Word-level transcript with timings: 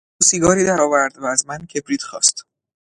او 0.21 0.25
سیگاری 0.25 0.63
در 0.63 0.81
آورد 0.81 1.17
و 1.17 1.25
از 1.25 1.47
من 1.47 1.65
کبریت 1.65 2.01
خواست. 2.03 2.45